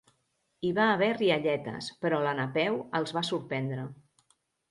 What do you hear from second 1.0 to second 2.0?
rialletes,